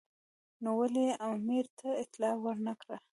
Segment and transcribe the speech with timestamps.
[0.63, 2.97] نو ولې یې امیر ته اطلاع ور نه کړه.